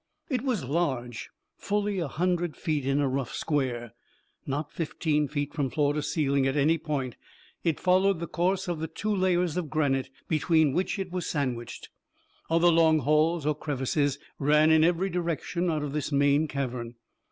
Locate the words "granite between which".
9.69-10.97